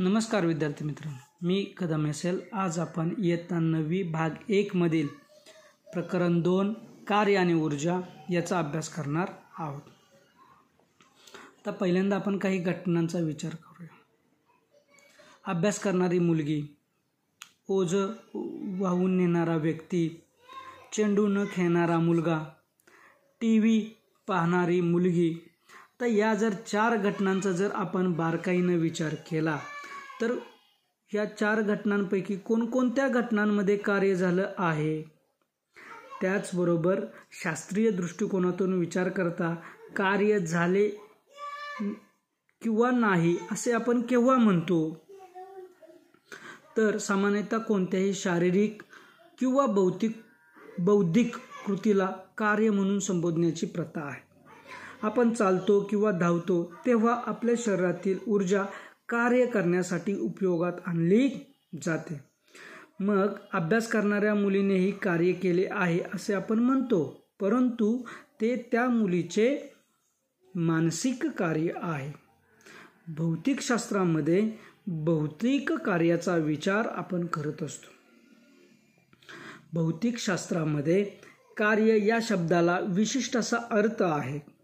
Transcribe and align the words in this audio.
नमस्कार 0.00 0.44
विद्यार्थी 0.46 0.84
मित्रांनो. 0.84 1.46
मी 1.46 1.74
कदम 1.76 2.06
एसेल 2.06 2.40
आज 2.52 2.78
आपण 2.78 3.12
इयत्ता 3.18 3.58
नववी 3.58 4.02
भाग 4.02 4.50
एकमधील 4.50 5.06
प्रकरण 5.92 6.40
दोन 6.40 6.72
कार्य 7.08 7.36
आणि 7.36 7.54
ऊर्जा 7.54 8.00
याचा 8.30 8.58
अभ्यास 8.58 8.88
करणार 8.88 9.30
आहोत. 9.58 9.80
आता 11.58 11.70
पहिल्यांदा 11.70 12.16
आपण 12.16 12.38
काही 12.38 12.58
घटनांचा 12.58 13.18
विचार 13.18 13.54
करूया. 13.54 13.88
अभ्यास 15.44 15.78
करणारी 15.78 16.18
मुलगी 16.18 16.62
ओझं 17.68 18.12
वाहून 18.80 19.16
नेणारा 19.16 19.56
व्यक्ती 19.56 20.08
चेंडू 20.92 21.26
न 21.26 21.44
खेळणारा 21.52 21.98
मुलगा 21.98 22.44
टी 23.40 23.58
व्ही 23.58 23.90
पाहणारी 24.28 24.80
मुलगी 24.80 25.34
तर 26.00 26.06
या 26.06 26.34
जर 26.34 26.54
चार 26.66 26.96
घटनांचा 26.96 27.52
जर 27.52 27.70
आपण 27.74 28.12
बारकाईनं 28.12 28.76
विचार 28.76 29.14
केला 29.14 29.58
तर 30.20 30.34
या 31.14 31.24
चार 31.24 31.60
घटनांपैकी 31.60 32.36
कोणकोणत्या 32.36 33.08
घटनांमध्ये 33.08 33.76
कार्य 33.76 34.14
झालं 34.14 34.52
आहे? 34.58 35.02
त्याचबरोबर 36.20 37.00
शास्त्रीय 37.42 37.90
दृष्टिकोनातून 37.90 38.78
विचार 38.78 39.08
करता 39.08 39.54
कार्य 39.96 40.38
झाले 40.38 40.88
किंवा 42.62 42.90
नाही 42.90 43.36
असे 43.52 43.72
आपण 43.72 44.02
केव्हा 44.02 44.36
म्हणतो? 44.36 45.06
तर 46.76 46.98
सामान्यतः 46.98 47.58
कोणत्याही 47.58 48.14
शारीरिक 48.14 48.82
किंवा 49.38 49.66
भौतिक 49.66 50.22
बौद्धिक 50.78 51.36
कृतीला 51.66 52.12
कार्य 52.38 52.70
म्हणून 52.70 52.98
संबोधण्याची 52.98 53.66
प्रथा 53.66 54.00
आहे. 54.00 54.20
आपण 55.02 55.32
चालतो 55.32 55.80
किंवा 55.90 56.10
धावतो 56.10 56.62
तेव्हा 56.86 57.20
आपल्या 57.26 57.54
शरीरातील 57.58 58.18
ऊर्जा 58.26 58.64
कार्य 59.10 59.46
करण्यासाठी 59.46 60.14
उपयोगात 60.14 60.72
आणली 60.86 61.30
जाते. 61.82 62.20
मग 63.00 63.28
अभ्यास 63.52 63.88
करणाऱ्या 63.88 64.34
मुलीनेही 64.34 64.90
कार्य 64.90 65.32
केले 65.32 65.66
आहे 65.70 66.00
असे 66.14 66.34
आपण 66.34 66.58
म्हणतो 66.58 67.24
परंतु 67.40 68.02
ते 68.40 68.68
त्या 68.72 68.88
मुलीचे 68.88 69.74
मानसिक 70.54 71.26
कार्य 71.26 71.68
आहे. 71.82 72.12
भौतिकशास्त्रामध्ये 73.08 74.52
भौतिक 74.86 75.72
कार्याचा 75.72 76.36
विचार 76.36 76.88
आपण 76.90 77.26
करत 77.26 77.62
असतो. 77.62 77.92
भौतिकशास्त्रामध्ये 79.72 81.04
कार्य 81.56 82.06
या 82.06 82.18
शब्दाला 82.22 82.78
विशिष्ट 82.80 83.36
असा 83.36 83.56
अर्थ 83.70 84.02
आहे. 84.02 84.59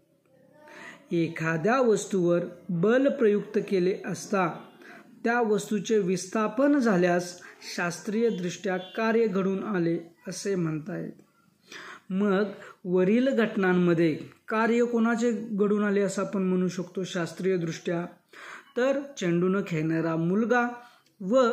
एखाद्या 1.11 1.81
वस्तूवर 1.81 2.39
बल 2.69 3.09
प्रयुक्त 3.09 3.59
केले 3.69 3.97
असता 4.05 4.47
त्या 5.23 5.41
वस्तूचे 5.41 5.99
विस्थापन 5.99 6.79
झाल्यास 6.79 7.41
शास्त्रीयदृष्ट्या 7.75 8.77
कार्य 8.77 9.27
घडून 9.27 9.63
आले 9.63 10.15
असे 10.27 10.55
म्हणता 10.55 10.97
येत 10.97 11.11
मग 12.09 12.43
वरील 12.85 13.29
घटनांमध्ये 13.29 14.19
कार्य 14.47 14.85
कोणाचे 14.85 15.31
घडून 15.31 15.83
आले 15.83 16.01
असं 16.01 16.21
आपण 16.21 16.41
म्हणू 16.41 16.67
शकतो 16.67 17.03
शास्त्रीयदृष्ट्या? 17.03 18.05
तर 18.77 18.99
चेंडूनं 19.17 19.61
खेळणारा 19.67 20.15
मुलगा 20.15 20.67
व 21.21 21.49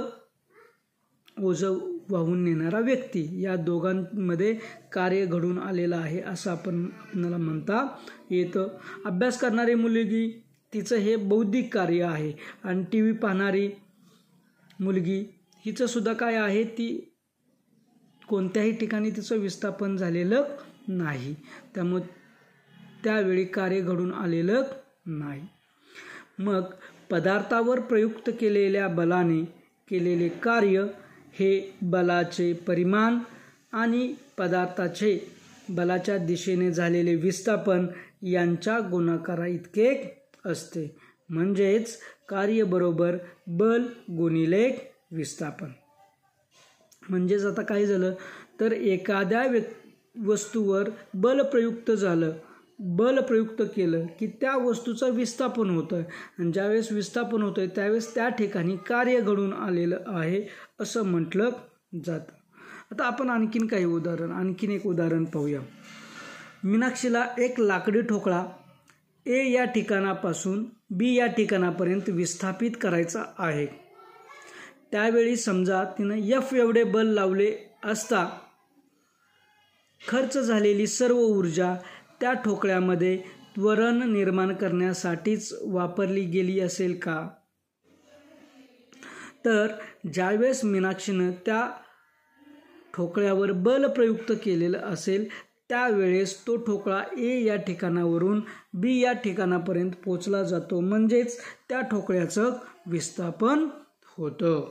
ओझ 1.37 1.63
वाहून 2.11 2.43
नेणारा 2.45 2.81
व्यक्ती 2.81 3.27
या 3.43 3.55
दोघांमध्ये 3.57 4.53
कार्य 4.93 5.25
घडून 5.27 5.59
आलेलं 5.59 5.97
आहे 5.97 6.21
असं 6.23 6.51
आपण 6.51 6.85
आपल्याला 7.01 7.37
म्हणता 7.37 7.87
येतं. 8.31 8.69
अभ्यास 9.05 9.39
करणारी 9.41 9.75
मुलगी 9.75 10.29
तिचं 10.73 10.97
हे 10.97 11.17
बौद्धिक 11.17 11.73
कार्य 11.75 12.03
आहे 12.03 12.33
आणि 12.65 12.85
टी 12.93 13.01
व्ही 13.01 13.13
पाहणारी 13.13 13.69
मुलगी 14.81 15.19
हिचंसुद्धा 15.65 16.13
काय 16.13 16.37
आहे? 16.37 16.65
ती 16.65 17.11
कोणत्याही 18.29 18.73
ठिकाणी 18.73 19.11
तिचं 19.11 19.39
विस्थापन 19.39 19.97
झालेलं 19.97 20.45
नाही. 20.89 21.35
त्यामुळे 21.75 22.03
त्यावेळी 23.05 23.45
कार्य 23.45 23.81
घडून 23.81 24.13
आलेलं 24.13 24.63
नाही. 25.07 25.43
मग 26.39 26.63
पदार्थावर 27.11 27.81
प्रयुक्त 27.81 28.31
केलेल्या 28.41 28.87
बलाने 28.89 29.43
केलेले 29.91 30.29
कार्य 30.29 30.85
हे 31.39 31.75
बलाचे 31.83 32.53
परिमाण 32.53 33.19
आणि 33.73 34.15
पदार्थाचे 34.39 35.29
बलाच्या 35.69 36.17
दिशेने 36.19 36.73
झालेले 36.73 37.15
विस्थापन 37.15 37.87
यांच्या 38.23 38.79
गुणाकारा 38.79 39.47
इतके 39.47 40.19
असते. 40.47 40.97
म्हणजेच 41.29 41.99
कार्यबरोबर 42.29 43.17
बल 43.47 43.83
गुणिले 44.11 44.71
विस्थापन. 45.13 45.67
म्हणजेच 47.09 47.45
आता 47.45 47.63
काय 47.63 47.87
झालं? 47.87 48.15
तर 48.61 48.73
एखाद्या 48.73 49.47
व्य 49.47 49.61
वस्तूवर 50.25 50.89
बल 51.15 51.43
प्रयुक्त 51.43 51.91
झालं 51.91 52.33
बल 52.79 53.21
प्रयुक्त 53.21 53.63
केलं 53.63 54.07
की 54.21 54.27
त्या 54.27 54.57
वस्तूचं 54.57 55.11
विस्थापन 55.11 55.71
होतं 55.71 56.03
आणि 56.39 56.53
ज्यावेळेस 56.53 56.93
विस्थापन 56.93 57.43
होतं 57.43 57.67
त्यावेळेस 57.67 58.15
त्या 58.15 58.29
ठिकाणी 58.29 58.77
कार्य 58.77 59.21
घडून 59.21 59.53
आलेलं 59.53 59.99
आहे. 60.07 60.49
असं 60.81 61.03
म्हटलं 61.03 61.51
जातं. 62.05 62.33
आता 62.91 63.05
आपण 63.05 63.31
आणखीन 63.31 63.67
काही 63.67 63.85
उदाहरण 63.85 64.31
आणखीन 64.31 64.71
एक 64.71 64.87
उदाहरण 64.87 65.25
पाहूया. 65.25 65.61
मीनाक्षीला 66.65 67.27
एक 67.39 67.61
लाकडी 67.61 68.03
ठोकळा 68.03 68.47
ए 69.27 69.51
या 69.51 69.65
ठिकाणापासून 69.65 70.65
बी 70.91 71.15
या 71.15 71.27
ठिकाणापर्यंत 71.27 72.09
विस्थापित 72.09 72.71
करायचा 72.81 73.23
आहे. 73.39 73.67
त्यावेळी 74.93 75.37
समजा 75.37 75.85
तिनं 75.85 76.15
यफ 76.19 76.55
एवढे 76.55 76.85
बल 76.85 77.07
लावले 77.07 77.57
असता 77.85 78.39
खर्च 80.09 80.39
झालेली 80.39 80.87
सर्व 80.87 81.17
ऊर्जा 81.17 81.75
त्या 82.21 82.33
ठोकळ्यामध्ये 82.33 83.17
त्वरण 83.57 84.13
निर्माण 84.13 84.55
करण्यासाठीच 84.55 85.55
वापरली 85.63 86.25
गेली 86.25 86.61
असेल 86.61 86.99
का? 86.99 87.29
तर 89.45 89.67
ज्यावेळेस 90.13 90.65
मीनाक्षीनं 90.65 91.31
त्या 91.47 91.71
ठोकळ्यावर 92.95 93.53
बल 93.53 93.87
प्रयुक्त 93.87 94.33
केलेलं 94.45 94.79
असेल 94.79 95.29
त्यावेळेस 95.69 96.47
तो 96.47 96.57
ठोकळा 96.57 97.03
ए 97.19 97.45
या 97.45 97.57
ठिकाणावरून 97.57 98.41
बी 98.75 99.01
या 99.01 99.13
ठिकाणापर्यंत 99.13 99.91
पोचला 100.05 100.43
जातो. 100.43 100.81
म्हणजेच 100.81 101.41
त्या 101.69 101.81
ठोकळ्याचं 101.81 102.57
विस्थापन 102.87 103.67
होतं. 104.19 104.71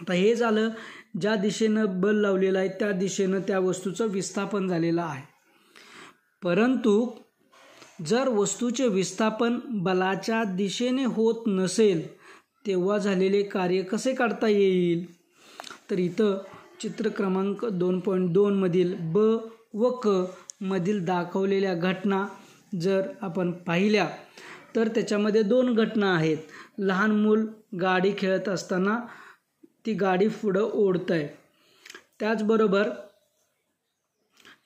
आता 0.00 0.12
हे 0.12 0.34
झालं 0.34 0.68
ज्या 1.20 1.34
दिशेनं 1.34 2.00
बल 2.00 2.16
लावलेलं 2.16 2.58
आहे 2.58 2.68
त्या 2.68 2.92
दिशेनं 2.92 3.40
त्या 3.40 3.58
वस्तूचं 3.58 4.06
विस्थापन 4.06 4.68
झालेलं 4.68 5.02
आहे. 5.02 5.22
परंतु 6.42 7.10
जर 8.06 8.28
वस्तूचे 8.28 8.88
विस्थापन 8.88 9.58
बलाच्या 9.64 10.44
दिशेने 10.44 11.04
होत 11.04 11.42
नसेल 11.46 12.15
तेव्हा 12.66 12.96
झालेले 12.98 13.42
कार्य 13.42 13.82
कसे 13.82 14.14
काढता 14.14 14.48
येईल? 14.48 15.04
तर 15.90 15.98
इथं 15.98 16.38
चित्र 16.80 17.08
क्रमांक 17.08 17.64
दोन 17.64 17.98
पॉईंट 18.00 18.30
दोनमधील 18.32 18.94
ब 19.12 19.18
व 19.74 19.90
क 20.04 20.08
मधील 20.62 21.04
दाखवलेल्या 21.04 21.74
घटना 21.74 22.26
जर 22.80 23.06
आपण 23.20 23.50
पाहिल्या 23.66 24.08
तर 24.76 24.88
त्याच्यामध्ये 24.88 25.42
दोन 25.42 25.72
घटना 25.74 26.12
आहेत. 26.14 26.36
लहान 26.78 27.10
मूल 27.10 27.46
गाडी 27.80 28.12
खेळत 28.18 28.48
असताना 28.48 28.98
ती 29.86 29.92
गाडी 29.94 30.28
पुढं 30.28 30.70
ओढत 30.72 31.10
आहे 31.10 31.26
त्याचबरोबर 32.20 32.88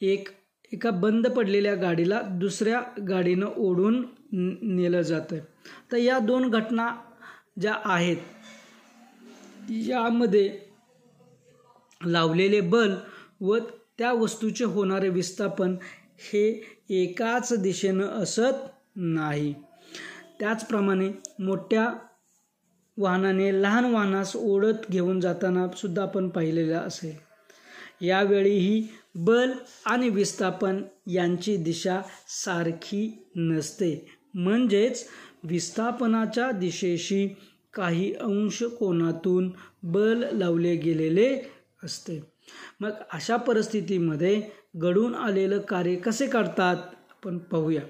एक 0.02 0.28
एका 0.72 0.90
बंद 0.90 1.26
पडलेल्या 1.26 1.74
गाडीला 1.74 2.20
दुसऱ्या 2.40 2.80
गाडीनं 3.08 3.46
ओढून 3.56 4.02
नेलं 4.32 5.00
जातं 5.02 5.38
तर 5.92 5.96
या 5.96 6.18
दोन 6.18 6.48
घटना 6.50 6.90
ज्या 7.56 7.74
आहेत 7.84 8.16
यामध्ये 9.70 10.58
लावलेले 12.06 12.60
बल 12.60 12.94
व 13.40 13.58
त्या 13.98 14.12
वस्तूचे 14.12 14.64
होणारे 14.64 15.08
विस्थापन 15.08 15.76
हे 16.18 16.62
एकाच 16.90 17.52
दिशेनं 17.58 18.06
असत 18.06 18.70
नाही. 18.96 19.54
त्याचप्रमाणे 20.40 21.10
मोठ्या 21.38 21.92
वाहनाने 22.96 23.62
लहान 23.62 23.84
वाहनास 23.84 24.36
ओढत 24.36 24.90
घेऊन 24.90 25.20
जाताना 25.20 25.66
सुद्धा 25.76 26.02
आपण 26.02 26.28
पाहिलेलं 26.28 26.78
असेल. 26.78 27.16
यावेळीही 28.06 28.88
बल 29.14 29.52
आणि 29.86 30.08
विस्थापन 30.08 30.82
यांची 31.06 31.56
दिशा 31.56 32.00
सारखी 32.28 33.30
नसते. 33.36 34.20
म्हणजेच 34.34 35.08
विस्थापनाच्या 35.44 36.50
दिशेशी 36.50 37.26
काही 37.74 38.12
अंश 38.14 38.62
कोणातून 38.62 39.50
बल 39.82 40.24
लावले 40.32 40.74
गेलेले 40.76 41.28
असते. 41.84 42.20
मग 42.80 42.90
अशा 43.12 43.36
परिस्थितीमध्ये 43.36 44.40
घडून 44.76 45.14
आलेलं 45.14 45.58
कार्य 45.58 45.96
कसे 45.96 46.26
काढतात 46.26 46.76
आपण 47.10 47.38
पाहूया. 47.38 47.80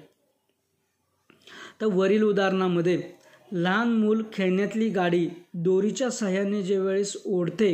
तर 1.81 1.85
वरील 1.85 2.23
उदाहरणामध्ये 2.23 3.01
लहान 3.51 3.91
मूल 3.91 4.23
खेळण्यातली 4.33 4.89
गाडी 4.89 5.27
दोरीच्या 5.53 6.09
सहाय्याने 6.09 6.61
जे 6.63 6.77
वेळेस 6.77 7.15
ओढते 7.25 7.73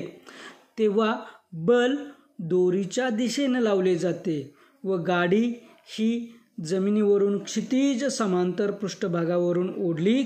तेव्हा 0.79 1.15
बल 1.53 1.95
दोरीच्या 2.39 3.09
दिशेने 3.09 3.63
लावले 3.63 3.95
जाते 3.95 4.53
व 4.83 4.95
गाडी 4.97 5.43
ही 5.87 6.36
जमिनीवरून 6.65 7.43
क्षितिज 7.43 8.05
समांतर 8.05 8.71
पृष्ठभागावरून 8.71 9.73
ओढली 9.77 10.23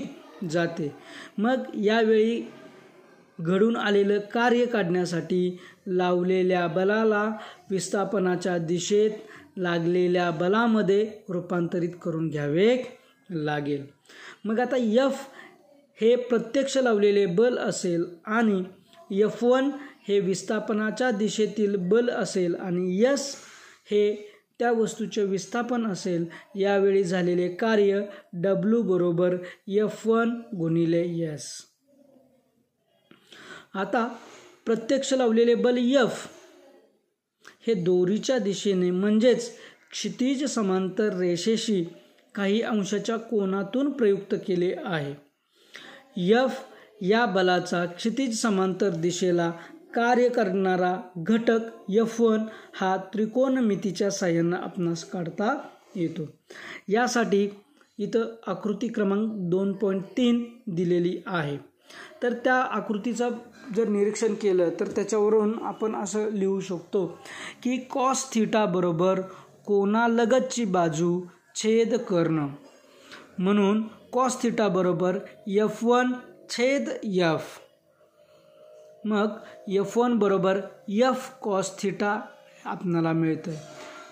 जाते. 0.50 0.92
मग 1.38 1.62
यावेळी 1.74 2.42
घडून 3.40 3.76
आलेलं 3.76 4.18
कार्य 4.18 4.66
काढण्यासाठी 4.66 5.58
लावलेल्या 5.86 6.66
बलाला 6.66 7.30
विस्थापनाच्या 7.70 8.58
दिशेत 8.58 9.10
लागलेल्या 9.56 10.30
बलामध्ये 10.30 11.10
रूपांतरित 11.28 11.90
करून 12.04 12.28
घ्यावे 12.28 12.76
लागेल. 13.30 13.86
मग 14.44 14.60
आता 14.60 14.76
यफ 14.78 15.26
हे 16.00 16.16
प्रत्यक्ष 16.16 16.78
लावलेले 16.78 17.26
बल 17.26 17.58
असेल 17.58 18.04
आणि 18.26 18.62
यफ 19.10 19.44
वन 19.44 19.70
हे 20.08 20.20
विस्थापनाच्या 20.20 21.10
दिशेतील 21.10 21.76
बल 21.76 22.10
असेल 22.10 22.54
आणि 22.54 23.02
यस 23.02 23.34
हे 23.90 24.31
त्या 24.62 24.72
वस्तूचे 24.72 25.24
विस्थापन 25.24 25.86
असेल 25.86 26.26
यावेळी 26.56 27.04
झालेले 27.04 27.48
कार्य 27.48 28.02
डब्ल्यू 28.32 28.82
बरोबर 28.82 29.36
एफ 29.68 30.06
वन 30.06 30.30
गुणिले 30.58 31.04
यस 31.06 31.46
आता 33.74 34.06
प्रत्यक्ष 34.66 35.12
लावलेले 35.12 35.54
बल 35.54 35.76
यफ 35.78 36.26
हे 37.66 37.74
दोरीच्या 37.74 38.38
दिशेने 38.38 38.90
म्हणजेच 38.90 39.50
क्षितिज 39.90 40.44
समांतर 40.44 41.16
रेषेशी 41.18 41.84
काही 42.34 42.62
अंशाच्या 42.62 43.16
कोनातून 43.16 43.90
प्रयुक्त 43.90 44.34
केले 44.46 44.74
आहे. 44.84 45.14
यफ 46.16 46.60
या 47.00 47.26
बलाचा 47.26 47.84
क्षितिज 47.84 48.42
समांतर 48.42 48.88
दिशेला 48.88 49.52
कार्य 49.94 50.28
करणारा 50.28 50.96
घटक 51.16 51.60
यफ 51.88 52.20
वन 52.20 52.40
हा 52.74 52.96
त्रिकोणमितीच्या 52.96 54.10
साह्यानं 54.10 54.56
आपणास 54.56 55.04
काढता 55.04 55.58
येतो. 55.94 56.22
यासाठी 56.88 57.48
इथं 57.98 58.24
आकृती 58.46 58.88
क्रमांक 58.88 59.32
दोन 59.34 59.72
पॉईंट 59.72 60.02
तीन 60.16 60.44
दिलेली 60.66 61.18
आहे. 61.26 61.56
तर 62.22 62.32
त्या 62.32 62.54
आकृतीचा 62.54 63.28
जर 63.76 63.88
निरीक्षण 63.88 64.34
केलं 64.34 64.70
तर 64.80 64.86
त्याच्यावरून 64.86 65.58
आपण 65.62 65.96
असं 65.96 66.30
लिहू 66.30 66.60
शकतो 66.60 67.06
की 67.62 67.76
कॉस 67.76 68.32
थिटा 68.34 68.64
बरोबर 68.64 69.20
कोणालगतची 69.66 70.64
बाजू 70.64 71.20
छेद 71.54 71.94
करणं. 71.94 72.48
म्हणून 73.38 73.82
कॉस 74.12 74.42
थिटा 74.42 74.68
बरोबर 74.68 75.18
यफ 75.46 75.84
वन 75.84 76.12
छेद 76.50 76.88
यफ 77.02 77.58
मग 79.04 79.28
एफ 79.68 79.98
वन 79.98 80.18
बरोबर 80.18 80.60
यफ 80.88 81.30
कॉस 81.42 81.82
थिटा 81.82 82.20
आपणाला 82.64 83.12
मिळतं 83.12 83.52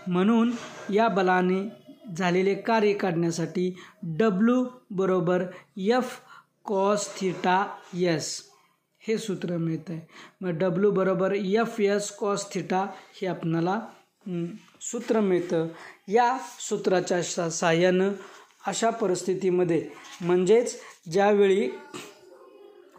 म्हणून 0.07 0.53
या 0.93 1.09
बलाने 1.09 1.69
झालेले 2.17 2.55
कार्य 2.55 2.93
काढण्यासाठी 2.93 3.77
डब्ल्यू 4.03 4.67
बरोबर 4.91 5.45
यफ 5.77 6.19
कॉस 6.65 7.21
थिटा 7.21 7.77
यस 7.95 8.43
हे 9.09 9.19
सूत्र 9.19 9.57
मिळतं 9.57 9.93
आहे 9.93 10.07
मग 10.41 10.51
डब्ल्यू 10.51 10.91
बरोबर 10.91 11.33
यफ 11.37 11.77
यस 11.79 12.13
कॉस 12.13 12.55
थिटा 12.55 12.87
हे 13.15 13.27
आपणाला 13.27 13.81
सूत्र 14.81 15.21
मिळतं. 15.21 15.67
या 16.09 16.39
सूत्राच्या 16.61 17.23
सा 17.23 17.49
साह्यानं 17.51 18.13
अशा 18.67 18.91
परिस्थितीमध्ये 18.91 19.89
म्हणजेच 20.21 20.81
ज्यावेळी 21.13 21.71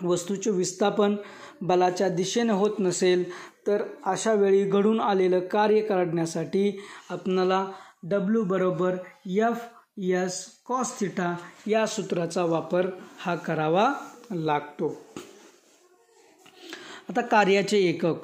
वस्तूचे 0.04 0.50
विस्थापन 0.50 1.16
बलाच्या 1.62 2.10
दिशेने 2.10 2.54
होत 2.54 2.72
नसेल 2.80 3.32
तर 3.68 3.84
अशा 4.06 4.34
वेळी 4.34 4.64
घडून 4.64 5.00
आलेलं 5.00 5.40
कार्य 5.40 5.82
काढण्यासाठी 5.82 6.82
आपणाला 7.10 7.68
डब्ल्यू 8.04 8.44
बरोबर 8.44 8.96
यफ 9.26 9.66
यस 9.98 10.46
कॉस 10.66 11.00
थिटा 11.00 11.36
या 11.68 11.86
सूत्राचा 11.86 12.44
वापर 12.46 12.88
हा 13.18 13.36
करावा 13.36 13.94
लागतो. 14.32 14.98
आता 17.10 17.22
कार्याचे 17.22 17.78
एकक. 17.78 18.16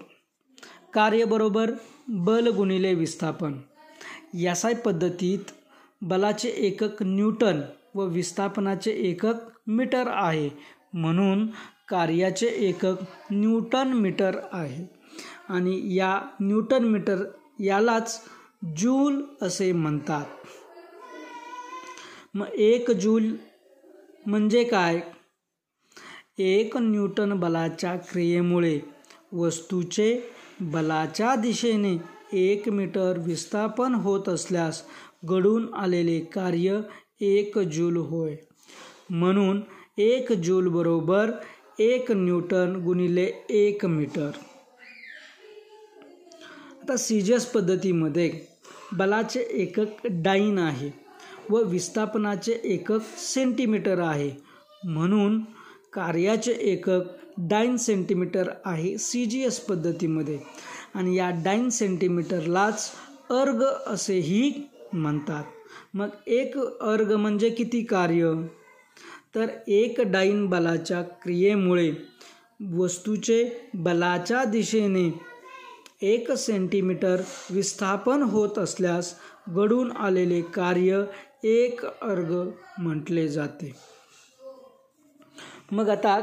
कार्य 0.93 1.25
बरोबर 1.25 1.71
बल 2.07 2.47
गुणिले 2.47 2.93
विस्थापन. 2.93 3.53
यासाय 4.33 4.73
पद्धतीत 4.73 5.51
बलाचे 6.01 6.49
एकक 6.49 7.03
न्यूटन 7.03 7.61
व 7.95 8.05
विस्थापनाचे 8.05 8.91
एकक 8.91 9.33
मीटर 9.67 10.03
आहे. 10.07 10.49
म्हणून 10.93 11.47
कार्याचे 11.89 12.47
एकक 12.47 12.95
न्यूटन 13.31 13.93
मीटर 13.93 14.37
आहे. 14.51 14.97
आणि 15.49 15.95
या 15.95 16.21
न्यूटन 16.39 16.83
मीटर 16.83 17.23
यालाच 17.59 18.21
जूल 18.77 19.21
असे 19.41 19.71
म्हणतात. 19.71 20.25
मग 22.33 22.47
एक 22.47 22.91
जूल 22.91 23.35
म्हणजे 24.25 24.63
काय? 24.63 24.99
एक 26.37 26.77
न्यूटन 26.77 27.33
बलाच्या 27.33 27.95
क्रियेमुळे 27.95 28.79
वस्तूचे 29.33 30.21
बलाच्या 30.61 31.35
दिशेने 31.35 31.97
एक 32.33 32.69
मीटर 32.69 33.13
विस्थापन 33.17 33.95
होत 33.95 34.29
असल्यास 34.29 34.83
घडून 35.23 35.73
आलेले 35.73 36.19
कार्य 36.19 36.79
एक 37.19 37.59
जूल 37.59 37.97
होय. 37.97 38.35
म्हणून 39.09 39.61
एक 39.97 40.31
जूल 40.31 40.67
बरोबर 40.67 41.29
एक 41.79 42.11
न्यूटन 42.11 42.75
गुणिले 42.85 43.23
एक 43.49 43.85
मीटर. 43.85 44.31
आता 46.81 46.95
सीजस 46.97 47.45
पद्धतीमध्ये 47.45 48.29
बलाचे 48.93 49.39
एकक 49.61 50.05
डाईन 50.05 50.59
आहे 50.59 50.89
व 51.49 51.61
विस्थापनाचे 51.63 52.59
एकक 52.63 52.99
सेंटीमीटर 53.17 53.99
आहे. 53.99 54.29
म्हणून 54.83 55.39
कार्याचे 55.93 56.51
एकक 56.51 57.01
डाईन 57.37 57.77
सेंटीमीटर 57.77 58.49
आहे 58.65 58.97
सी 58.97 59.25
जी 59.25 59.43
एस 59.45 59.59
पद्धतीमध्ये 59.59 60.37
आणि 60.93 61.17
या 61.17 61.29
डाईन 61.45 61.69
सेंटीमीटरलाच 61.69 62.89
अर्ग 63.29 63.63
असेही 63.87 64.51
म्हणतात. 64.93 65.43
मग 65.93 66.07
एक 66.27 66.57
अर्ग 66.81 67.15
म्हणजे 67.15 67.49
किती 67.49 67.83
कार्य? 67.83 68.33
तर 69.37 69.49
एक 69.67 70.01
डाईन 70.01 70.45
बलाच्या 70.47 71.01
क्रियेमुळे 71.01 71.91
वस्तूचे 72.73 73.69
बलाच्या 73.73 74.43
दिशेने 74.43 75.19
एक 76.01 76.31
सेंटीमीटर 76.31 77.21
विस्थापन 77.49 78.21
होत 78.21 78.57
असल्यास 78.57 79.15
घडून 79.47 79.91
आलेले 79.91 80.41
कार्य 80.41 81.03
एक 81.43 81.85
अर्ग 81.85 82.49
म्हटले 82.77 83.27
जाते. 83.27 83.75
मग 85.71 85.89
आता 85.89 86.19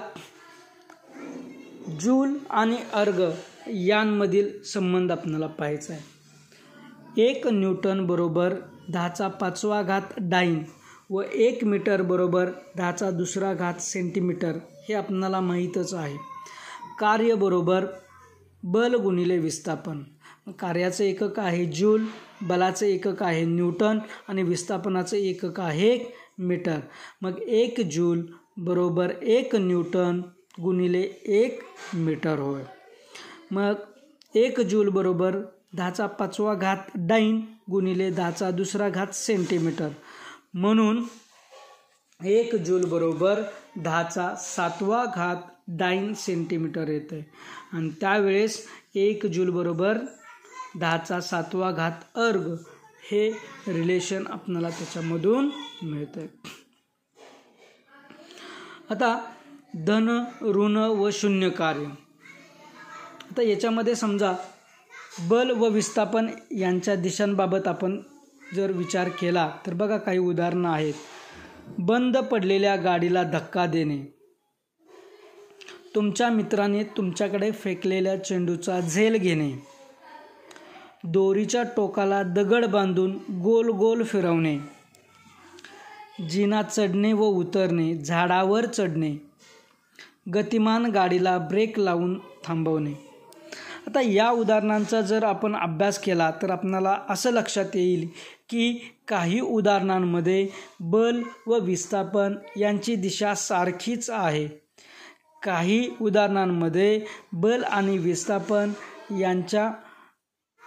जूल 2.00 2.36
आणि 2.50 2.76
अर्ग 2.92 3.30
यांमधील 3.66 4.62
संबंध 4.62 5.12
आपल्याला 5.12 5.46
पाहायचा 5.46 5.94
आहे. 5.94 6.02
एक 7.22 7.46
न्यूटन 7.46 8.06
बरोबर 8.06 8.54
दहाचा 8.88 9.28
पाचवा 9.28 9.82
घात 9.82 10.02
डाईन 10.18 10.62
व 11.10 11.22
एक 11.34 11.64
मीटर 11.64 12.02
बरोबर 12.02 12.48
दहाचा 12.76 13.10
दुसरा 13.10 13.54
घात 13.54 13.74
सेंटीमीटर 13.80 14.52
हे 14.88 14.94
आपणाला 14.94 15.40
माहीतच 15.40 15.94
आहे. 15.94 16.16
कार्य 17.00 17.34
बरोबर 17.34 17.84
बल 18.62 18.94
गुणिले 18.94 19.38
विस्थापन. 19.38 20.02
कार्याचं 20.58 21.04
एकक 21.04 21.40
आहे 21.40 21.66
जूल 21.66 22.04
बलाचं 22.42 22.86
एकक 22.86 23.22
आहे 23.22 23.44
न्यूटन 23.44 23.98
आणि 24.28 24.42
विस्थापनाचं 24.42 25.16
एकक 25.16 25.60
आहे 25.60 25.98
मीटर. 26.38 26.78
मग 27.22 27.38
एक 27.38 27.80
जूल 27.80 28.22
बरोबर 28.56 29.10
एक 29.22 29.56
न्यूटन 29.56 30.22
गुणिले 30.62 31.08
एक 31.26 31.60
मीटर 31.94 32.38
होय. 32.38 32.62
मग 33.50 33.72
एक 34.34 34.60
जूल 34.60 34.88
बरोबर 34.88 35.36
दहाचा 35.76 36.06
पाचवा 36.06 36.54
घात 36.54 36.76
डाईन 36.94 37.40
गुणिले 37.70 38.10
दहाचा 38.10 38.50
दुसरा 38.50 38.88
घात 38.88 39.06
सेंटीमीटर. 39.12 39.88
म्हणून 40.54 41.04
एक 42.24 42.54
जूल 42.54 42.84
बरोबर 42.84 43.42
दहाचा 43.76 44.34
सातवा 44.34 45.04
घात 45.14 45.36
डाईन 45.68 46.14
सेंटीमीटर 46.14 46.88
येते 46.88 47.30
आणि 47.72 47.90
त्यावेळेस 47.90 48.66
एक 48.94 49.26
जूल 49.26 49.50
बरोबर 49.50 49.98
दहाचा 50.76 51.20
सातवा 51.20 51.70
घात 51.70 52.18
अर्ग 52.18 52.54
हे 53.10 53.30
रिलेशन 53.68 54.26
आपणाला 54.26 54.70
त्याच्यामधून 54.70 55.50
मिळतं 55.82 56.20
आता 58.90 59.32
धन 59.86 60.24
ऋण 60.42 60.76
व 60.76 61.10
शून्य 61.12 61.50
कार्य. 61.50 61.84
आता 63.30 63.42
याच्यामध्ये 63.42 63.94
समजा 63.94 64.32
बल 65.28 65.50
व 65.50 65.68
विस्थापन 65.68 66.26
यांच्या 66.50 66.94
दिशांबाबत 66.94 67.68
आपण 67.68 68.00
जर 68.54 68.72
विचार 68.72 69.08
केला 69.08 69.52
तर 69.66 69.74
बघा 69.74 69.96
काही 69.96 70.18
उदाहरणं 70.18 70.72
आहेत. 70.72 70.94
बंद 71.78 72.18
पडलेल्या 72.18 72.76
गाडीला 72.76 73.22
धक्का 73.22 73.66
देणे. 73.66 74.14
तुमच्या 75.94 76.28
मित्राने 76.28 76.84
तुमच्याकडे 76.84 77.50
फेकलेल्या 77.50 78.24
चेंडूचा 78.24 78.80
झेल 78.80 79.16
घेणे. 79.16 79.52
दोरीच्या 81.04 81.62
टोकाला 81.62 82.22
दगड 82.22 82.64
बांधून 82.64 83.18
गोल 83.42 83.68
गोल 83.68 84.02
फिरवणे. 84.02 84.58
जिना 86.30 86.62
चढणे 86.62 87.12
व 87.12 87.22
उतरणे 87.22 87.94
झाडावर 87.94 88.66
चढणे. 88.66 89.16
गतिमान 90.34 90.86
गाडीला 90.86 91.38
ब्रेक 91.38 91.78
लावून 91.78 92.20
थांबवणे. 92.44 93.03
आता 93.86 94.00
या 94.00 94.30
उदाहरणांचा 94.30 95.00
जर 95.00 95.24
आपण 95.24 95.56
अभ्यास 95.56 95.98
केला 95.98 96.30
तर 96.42 96.50
आपणाला 96.50 96.98
असं 97.08 97.30
लक्षात 97.30 97.64
येईल 97.74 98.08
की 98.48 98.94
काही 99.08 99.40
उदाहरणांमध्ये 99.40 100.48
बल 100.80 101.22
व 101.46 101.58
विस्थापन 101.58 102.34
यांची 102.56 102.94
दिशा 102.94 103.34
सारखीच 103.34 104.10
आहे. 104.10 104.48
काही 105.42 105.90
उदाहरणांमध्ये 106.00 107.00
बल 107.32 107.64
आणि 107.64 107.98
विस्थापन 107.98 108.70
यांच्या 109.18 109.72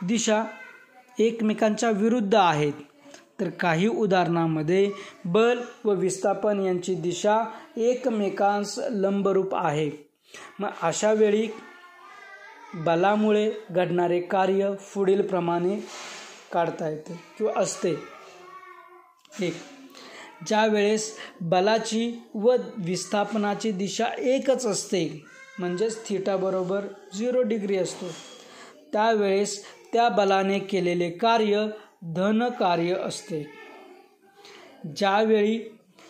दिशा 0.03 0.43
एकमेकांच्या 1.19 1.89
विरुद्ध 1.89 2.35
आहेत. 2.35 2.73
तर 3.39 3.49
काही 3.49 3.87
उदाहरणांमध्ये 3.87 4.91
बल 5.25 5.59
व 5.85 5.93
विस्थापन 5.93 6.59
यांची 6.59 6.95
दिशा 6.95 7.39
एकमेकांस 7.77 8.79
लंबरूप 8.89 9.55
आहे. 9.55 9.91
मग 10.59 10.69
अशा 10.81 11.13
वेळी 11.13 11.47
बलामुळे 12.85 13.51
घडणारे 13.69 14.19
कार्य 14.21 14.71
पुढीलप्रमाणे 14.93 15.79
काढता 16.53 16.89
येते 16.89 17.19
किंवा 17.37 17.53
असते. 17.61 17.93
एक 19.41 19.53
ज्या 20.47 20.65
वेळेस 20.65 21.17
बलाची 21.41 22.11
व 22.33 22.55
विस्थापनाची 22.77 23.71
दिशा 23.71 24.05
एकच 24.17 24.65
असते 24.65 25.23
म्हणजेच 25.59 26.07
थिटाबरोबर 26.07 26.85
झिरो 27.17 27.41
डिग्री 27.41 27.77
असतो 27.77 28.07
त्यावेळेस 28.93 29.63
त्या 29.93 30.09
बलाने 30.09 30.59
केलेले 30.59 31.09
कार्य 31.09 31.65
धन 32.15 32.47
कार्य 32.49 32.93
असते. 32.93 33.45
ज्यावेळी 34.95 35.59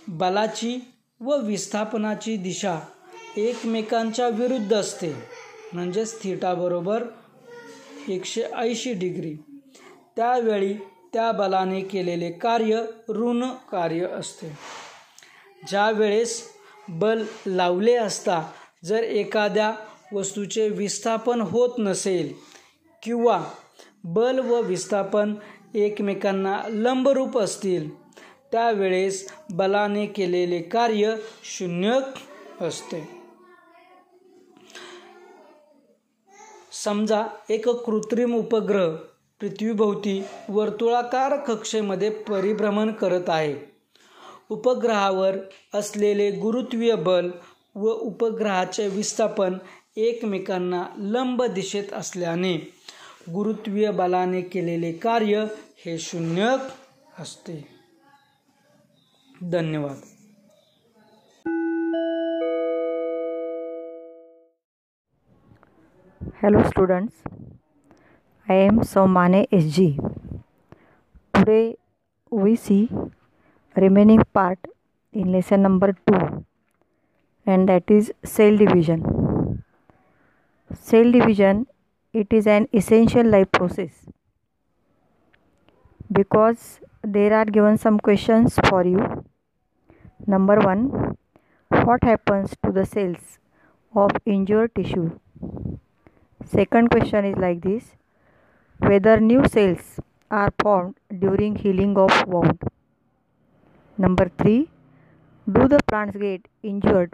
बलाची 0.07 0.77
व 1.19 1.35
विस्थापनाची 1.37 2.37
दिशा 2.37 2.79
एकमेकांच्या 3.37 4.27
विरुद्ध 4.29 4.73
असते 4.73 5.36
म्हणजेच 5.73 6.23
थिटाबरोबर 6.23 7.03
एकशे 8.07 8.41
ऐंशी 8.41 8.93
डिग्री. 8.93 9.35
त्यावेळी 10.15 10.73
त्या 11.13 11.31
बलाने 11.31 11.81
केलेले 11.81 12.31
कार्य 12.31 12.81
ऋण 13.09 13.43
कार्य 13.71 14.05
असते. 14.05 14.57
ज्या 15.67 15.91
वेळेस 15.91 16.43
बल 16.89 17.23
लावले 17.47 17.95
असता 17.95 18.51
जर 18.85 19.03
एखाद्या 19.03 19.73
वस्तूचे 20.13 20.69
विस्थापन 20.69 21.41
होत 21.41 21.69
नसेल 21.77 22.33
किंवा 23.03 23.43
बल 24.03 24.39
व 24.39 24.61
विस्थापन 24.61 25.35
एकमेकांना 25.75 26.61
लंबरूप 26.69 27.37
असतील 27.37 27.95
त्यावेळेस 28.51 29.31
बलाने 29.49 30.05
केलेले 30.05 30.61
कार्य 30.61 31.15
शून्य 31.43 31.99
असते. 32.61 33.16
समजा 36.83 37.25
एक 37.49 37.69
कृत्रिम 37.69 38.35
उपग्रह 38.35 38.95
पृथ्वीभोवती 39.41 40.23
वर्तुळाकार 40.49 41.37
कक्षेमध्ये 41.37 42.09
परिभ्रमण 42.09 42.91
करत 42.91 43.29
आहे. 43.29 43.55
उपग्रहावर 44.49 45.37
असलेले 45.73 46.31
गुरुत्वीय 46.31 46.95
बल 46.95 47.29
व 47.75 47.89
उपग्रहाचे 47.89 48.87
विस्थापन 48.87 49.53
एकमेकांना 49.97 50.85
लंब 50.97 51.43
दिशेत 51.43 51.93
असल्याने 51.93 52.73
गुरुत्वीय 53.33 53.91
बलाने 53.91 54.41
केलेले 54.41 54.91
कार्य 54.91 55.45
हे 55.85 55.97
शून्य 55.99 56.55
असते. 57.19 57.67
धन्यवाद. 59.41 60.16
Hello 66.17 66.63
students, 66.67 67.13
I 68.49 68.55
am 68.55 68.79
Somane 68.79 69.47
SG. 69.51 69.99
Today 71.31 71.77
we 72.31 72.55
see 72.55 72.89
remaining 73.75 74.23
part 74.33 74.57
in 75.13 75.31
lesson 75.31 75.61
number 75.61 75.95
2 76.07 76.43
and 77.45 77.69
that 77.69 77.91
is 77.91 78.11
cell 78.23 78.57
division. 78.57 79.63
Cell 80.73 81.11
division 81.11 81.67
it 82.13 82.33
is 82.33 82.47
an 82.47 82.67
essential 82.73 83.23
life 83.23 83.51
process 83.51 84.09
because 86.11 86.79
there 87.03 87.31
are 87.31 87.45
given 87.45 87.77
some 87.77 87.99
questions 87.99 88.57
for 88.69 88.83
you. 88.83 89.23
Number 90.25 90.59
1 90.59 91.15
what 91.83 92.03
happens 92.03 92.55
to 92.65 92.71
the 92.71 92.87
cells 92.87 93.37
of 93.93 94.09
injured 94.25 94.73
tissue? 94.73 95.11
Second 96.49 96.89
question 96.89 97.25
is 97.25 97.35
like 97.35 97.61
this 97.61 97.95
whether 98.79 99.19
new 99.19 99.45
cells 99.47 99.99
are 100.31 100.51
formed 100.61 100.95
during 101.19 101.55
healing 101.55 101.97
of 101.97 102.11
wound. 102.25 102.63
Number 103.97 104.29
3 104.37 104.69
do 105.51 105.67
the 105.67 105.79
plants 105.87 106.17
get 106.17 106.47
injured 106.63 107.13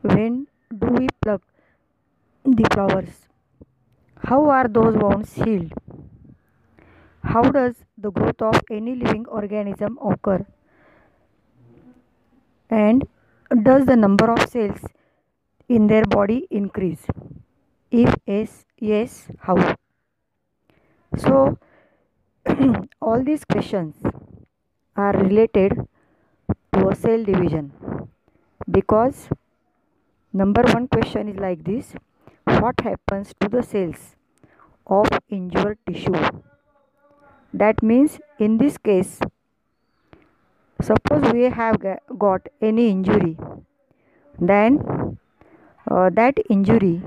when 0.00 0.46
do 0.78 0.86
we 0.86 1.08
pluck 1.20 1.42
the 2.44 2.66
flowers? 2.72 3.28
How 4.16 4.48
are 4.50 4.68
those 4.68 4.96
wounds 4.96 5.34
healed? 5.34 5.72
How 7.22 7.42
does 7.42 7.74
the 7.98 8.10
growth 8.10 8.40
of 8.40 8.60
any 8.70 8.94
living 8.94 9.26
organism 9.26 9.98
occur? 10.02 10.46
And 12.70 13.06
does 13.62 13.86
the 13.86 13.96
number 13.96 14.30
of 14.30 14.48
cells 14.48 14.80
in 15.68 15.86
their 15.86 16.04
body 16.04 16.46
increase? 16.50 17.06
If 17.92 18.14
yes, 18.26 18.64
yes, 18.80 19.28
how? 19.38 19.76
So, 21.16 21.58
all 23.02 23.22
these 23.22 23.44
questions 23.44 23.96
are 24.96 25.12
related 25.12 25.74
to 26.72 26.88
a 26.88 26.94
cell 26.94 27.22
division 27.22 27.72
because 28.70 29.28
number 30.32 30.62
one 30.72 30.88
question 30.88 31.28
is 31.28 31.36
like 31.36 31.64
this 31.64 31.92
what 32.60 32.80
happens 32.80 33.34
to 33.40 33.48
the 33.48 33.62
cells 33.62 34.16
of 34.86 35.08
injured 35.28 35.78
tissue 35.86 36.22
that 37.52 37.82
means 37.82 38.18
in 38.38 38.56
this 38.56 38.78
case 38.78 39.18
suppose 40.80 41.30
we 41.32 41.42
have 41.60 41.76
got 42.26 42.48
any 42.60 42.88
injury 42.88 43.36
then 44.52 44.80
uh, 45.90 46.08
that 46.10 46.38
injury 46.48 47.02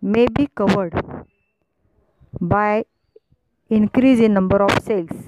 may 0.00 0.26
be 0.26 0.48
covered 0.54 0.94
by 2.40 2.84
increase 3.68 4.20
in 4.20 4.34
number 4.34 4.62
of 4.62 4.82
cells 4.82 5.26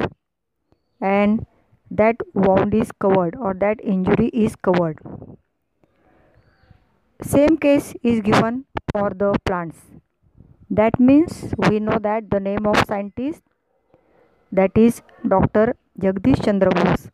and 1.00 1.46
that 1.90 2.16
wound 2.34 2.74
is 2.74 2.92
covered 2.92 3.36
or 3.36 3.54
that 3.54 3.80
injury 3.82 4.28
is 4.28 4.54
covered. 4.56 4.98
Same 7.22 7.56
case 7.58 7.94
is 8.02 8.20
given 8.20 8.64
for 8.92 9.10
the 9.10 9.34
plants. 9.44 9.78
That 10.70 10.98
means 11.00 11.52
we 11.58 11.80
know 11.80 11.98
that 11.98 12.30
the 12.30 12.40
name 12.40 12.66
of 12.66 12.76
scientist 12.86 13.42
that 14.52 14.76
is 14.76 15.02
dr 15.26 15.76
jagdish 15.98 16.44
chandra 16.44 16.70
bose. 16.70 17.10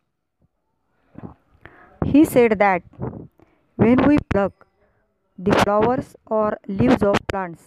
He 2.04 2.24
said 2.24 2.58
that 2.58 2.82
when 3.76 4.06
we 4.06 4.18
pluck 4.30 4.65
the 5.38 5.52
flowers 5.62 6.16
or 6.26 6.58
leaves 6.66 7.02
of 7.02 7.16
plants 7.28 7.62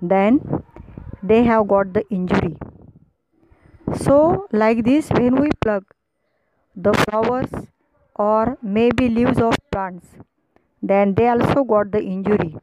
then 0.00 0.40
they 1.22 1.42
have 1.44 1.66
got 1.68 1.92
the 1.92 2.04
injury. 2.10 2.56
So 3.96 4.46
like 4.52 4.84
this 4.84 5.10
when 5.10 5.40
we 5.40 5.48
pluck 5.60 5.84
the 6.76 6.92
flowers 6.92 7.50
or 8.16 8.58
maybe 8.62 9.08
leaves 9.08 9.40
of 9.40 9.54
plants 9.70 10.06
then 10.82 11.14
they 11.14 11.28
also 11.28 11.64
got 11.64 11.90
the 11.90 12.02
injury 12.02 12.56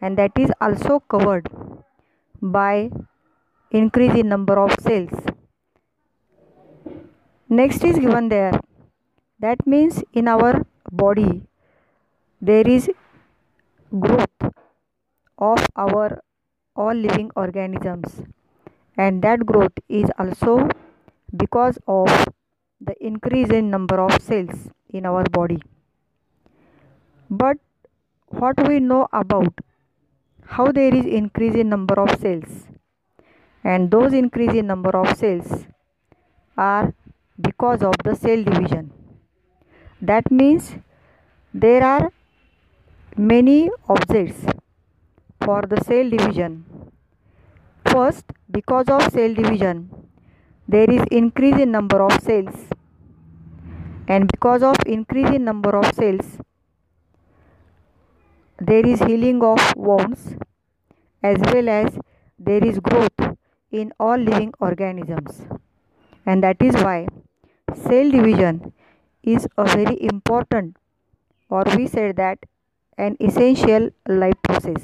and 0.00 0.18
that 0.18 0.32
is 0.38 0.50
also 0.60 1.00
covered 1.00 1.48
by 2.42 2.90
increase 3.70 4.14
in 4.14 4.28
number 4.28 4.58
of 4.58 4.72
cells. 4.80 5.12
Next 7.48 7.84
is 7.84 7.98
given 7.98 8.28
there. 8.28 8.60
That 9.38 9.66
means 9.66 10.02
in 10.12 10.28
our 10.28 10.66
body 10.90 11.42
there 12.40 12.66
is 12.66 12.90
growth 14.00 14.52
of 15.38 15.66
our 15.76 16.22
all 16.76 16.94
living 16.94 17.30
organisms. 17.36 18.22
And 18.96 19.22
that 19.22 19.44
growth 19.44 19.72
is 19.88 20.10
also 20.18 20.68
because 21.36 21.78
of 21.86 22.08
the 22.80 22.94
increase 23.00 23.50
in 23.50 23.70
number 23.70 24.00
of 24.00 24.20
cells 24.22 24.68
in 24.90 25.06
our 25.06 25.24
body. 25.24 25.60
But 27.30 27.58
what 28.28 28.68
we 28.68 28.80
know 28.80 29.08
about 29.12 29.52
how 30.46 30.70
there 30.70 30.94
is 30.94 31.06
increase 31.06 31.54
in 31.54 31.68
number 31.68 31.98
of 31.98 32.18
cells 32.20 32.66
and 33.64 33.90
those 33.90 34.12
increase 34.12 34.52
in 34.52 34.66
number 34.66 34.90
of 34.96 35.16
cells 35.16 35.66
are 36.56 36.94
because 37.40 37.82
of 37.82 37.94
the 38.04 38.14
cell 38.14 38.44
division. 38.44 38.92
That 40.00 40.30
means 40.30 40.76
there 41.52 41.82
are 41.82 42.12
many 43.16 43.70
objects 43.88 44.44
for 45.40 45.62
the 45.62 45.80
cell 45.84 46.10
division. 46.10 46.64
First 47.86 48.24
because 48.50 48.88
of 48.88 49.02
cell 49.12 49.32
division 49.32 49.88
there 50.66 50.90
is 50.90 51.02
increase 51.12 51.54
in 51.54 51.70
number 51.70 52.02
of 52.02 52.20
cells. 52.20 52.66
And 54.08 54.28
because 54.32 54.64
of 54.64 54.76
increase 54.84 55.28
in 55.28 55.44
number 55.44 55.76
of 55.76 55.94
cells 55.94 56.38
there 58.58 58.84
is 58.84 58.98
healing 59.00 59.44
of 59.44 59.60
wounds 59.76 60.34
as 61.22 61.38
well 61.52 61.68
as 61.68 61.96
there 62.38 62.64
is 62.64 62.80
growth 62.80 63.36
in 63.70 63.92
all 64.00 64.16
living 64.18 64.52
organisms. 64.58 65.46
And 66.26 66.42
that 66.42 66.56
is 66.60 66.74
why 66.82 67.06
cell 67.76 68.10
division 68.10 68.72
is 69.22 69.46
a 69.56 69.64
very 69.66 70.02
important 70.02 70.76
or 71.48 71.62
we 71.76 71.86
said 71.86 72.16
that 72.16 72.38
an 72.98 73.16
essential 73.20 73.90
life 74.08 74.40
process. 74.42 74.82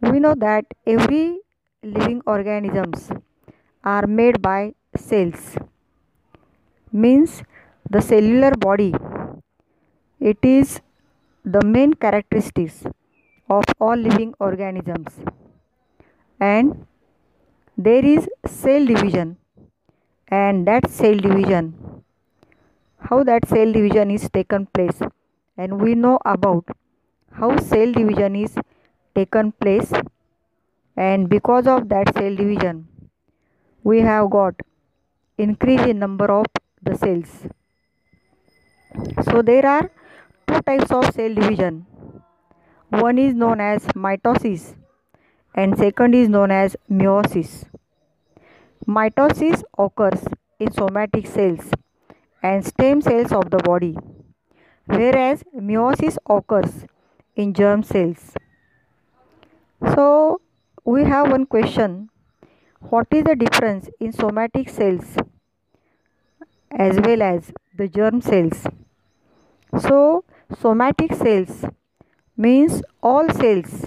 We 0.00 0.20
know 0.20 0.34
that 0.34 0.64
every 0.86 1.40
living 1.82 2.22
organisms 2.26 3.10
are 3.84 4.06
made 4.06 4.40
by 4.42 4.74
cells 4.96 5.56
means 6.92 7.42
the 7.90 8.00
cellular 8.00 8.52
body. 8.52 8.94
It 10.20 10.38
is 10.42 10.80
the 11.44 11.62
main 11.64 11.94
characteristics 11.94 12.84
of 13.48 13.64
all 13.78 13.96
living 13.96 14.34
organisms. 14.40 15.20
And 16.40 16.86
there 17.76 18.04
is 18.04 18.28
cell 18.46 18.84
division 18.84 19.36
and 20.28 20.66
that 20.66 20.90
cell 20.90 21.16
division 21.16 21.74
how 23.08 23.22
that 23.22 23.46
cell 23.48 23.72
division 23.72 24.10
is 24.10 24.28
taken 24.30 24.66
place 24.66 25.00
and 25.56 25.80
we 25.80 25.94
know 25.94 26.18
about 26.24 26.64
how 27.32 27.56
cell 27.58 27.92
division 27.92 28.36
is 28.36 28.54
taken 29.14 29.52
place. 29.52 29.92
And 30.96 31.28
because 31.28 31.66
of 31.66 31.88
that 31.90 32.14
cell 32.14 32.34
division 32.34 32.88
we 33.84 34.00
have 34.00 34.30
got 34.30 34.54
increase 35.38 35.82
in 35.82 36.00
number 36.00 36.26
of 36.26 36.46
the 36.82 36.96
cells. 36.96 37.46
So 39.26 39.42
there 39.42 39.64
are 39.64 39.90
two 40.48 40.60
types 40.62 40.90
of 40.90 41.04
cell 41.14 41.34
division. 41.34 41.86
One 42.88 43.18
is 43.18 43.34
known 43.34 43.60
as 43.60 43.86
mitosis 44.06 44.74
and 45.54 45.78
second 45.78 46.14
is 46.14 46.28
known 46.28 46.50
as 46.50 46.76
meiosis. 46.90 47.64
Mitosis 48.88 49.62
occurs 49.78 50.24
in 50.58 50.72
somatic 50.72 51.26
cells 51.26 51.70
and 52.42 52.66
stem 52.66 53.00
cells 53.00 53.30
of 53.32 53.50
the 53.50 53.58
body 53.58 53.96
whereas 54.86 55.44
meiosis 55.54 56.18
occurs 56.28 56.84
in 57.34 57.52
germ 57.52 57.82
cells. 57.82 58.34
So 59.94 60.40
we 60.84 61.04
have 61.04 61.30
one 61.30 61.46
question. 61.46 62.08
What 62.80 63.08
is 63.10 63.24
the 63.24 63.36
difference 63.36 63.88
in 64.00 64.12
somatic 64.12 64.68
cells 64.68 65.16
as 66.70 66.98
well 67.00 67.22
as 67.22 67.52
the 67.76 67.88
germ 67.88 68.20
cells? 68.20 68.66
So 69.80 70.24
somatic 70.60 71.14
cells 71.14 71.64
means 72.36 72.82
all 73.02 73.28
cells 73.30 73.86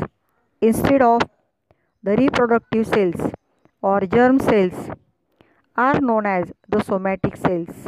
instead 0.62 1.02
of 1.02 1.22
the 2.04 2.16
reproductive 2.18 2.88
cells 2.88 3.32
or 3.82 4.02
germ 4.02 4.40
cells 4.40 4.90
are 5.76 6.00
known 6.02 6.26
as 6.26 6.52
the 6.68 6.84
somatic 6.84 7.38
cells. 7.38 7.88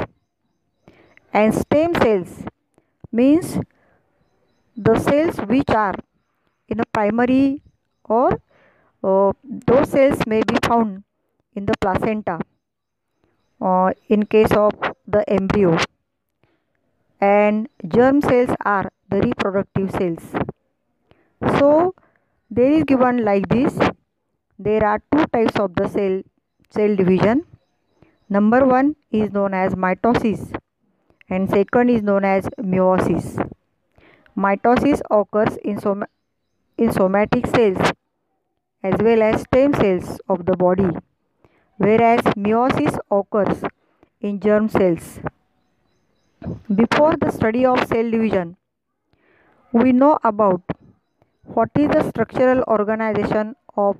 And 1.34 1.54
stem 1.54 1.93
cells 1.95 2.45
means 3.12 3.60
the 4.78 4.97
cells 5.00 5.38
which 5.47 5.69
are 5.69 5.95
in 6.69 6.80
a 6.80 6.86
primary 6.93 7.62
or 8.06 8.41
uh, 9.04 9.34
those 9.43 9.89
cells 9.89 10.19
may 10.26 10.41
be 10.43 10.56
found 10.65 11.04
in 11.56 11.65
the 11.65 11.74
placenta 11.82 12.39
uh, 13.60 13.91
in 14.08 14.26
case 14.26 14.52
of 14.52 14.71
the 15.08 15.24
embryo. 15.30 15.78
And 17.19 17.67
germ 17.88 18.21
cells 18.21 18.56
are 18.65 18.91
the 19.10 19.21
reproductive 19.21 19.91
cells. 19.91 20.24
So 21.60 21.93
there 22.50 22.71
is 22.71 22.84
given 22.84 23.24
like 23.26 23.47
this. 23.50 23.78
There 24.58 24.84
are 24.86 25.02
two 25.12 25.26
types 25.28 25.60
of 25.60 25.76
the 25.76 25.88
cell 25.88 26.21
cell 26.69 26.95
division. 26.95 27.45
Number 28.30 28.65
one 28.65 28.95
is 29.12 29.32
known 29.32 29.54
as 29.54 29.74
mitosis 29.76 30.54
and 31.35 31.49
second 31.49 31.89
is 31.89 32.03
known 32.03 32.25
as 32.25 32.47
meiosis. 32.71 33.27
Mitosis 34.37 35.01
occurs 35.09 35.57
in 35.63 35.79
som 35.83 36.03
in 36.77 36.91
somatic 36.97 37.47
cells 37.47 37.91
as 38.89 38.95
well 39.07 39.23
as 39.27 39.41
stem 39.41 39.73
cells 39.81 40.09
of 40.35 40.45
the 40.49 40.55
body 40.63 40.89
whereas 41.85 42.19
meiosis 42.45 42.97
occurs 43.19 43.63
in 44.29 44.39
germ 44.39 44.67
cells. 44.75 45.19
Before 46.81 47.15
the 47.23 47.31
study 47.31 47.65
of 47.65 47.87
cell 47.87 48.11
division, 48.15 48.57
we 49.71 49.93
know 49.93 50.17
about 50.31 50.61
what 51.59 51.69
is 51.83 51.89
the 51.95 52.03
structural 52.09 52.63
organization 52.67 53.55
of 53.77 53.97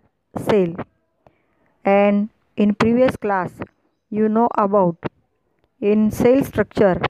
cell. 0.50 0.76
And 1.86 2.30
in 2.58 2.76
previous 2.76 3.16
class 3.16 3.52
you 4.10 4.28
know 4.28 4.50
about 4.66 5.12
in 5.80 6.12
cell 6.12 6.44
structure 6.44 7.02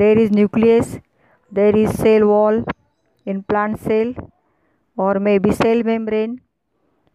there 0.00 0.18
is 0.24 0.30
nucleus 0.30 0.98
there 1.60 1.76
is 1.76 1.90
cell 2.04 2.26
wall 2.32 2.64
in 3.26 3.42
plant 3.42 3.78
cell 3.80 4.12
or 4.96 5.12
maybe 5.28 5.52
cell 5.52 5.82
membrane 5.90 6.40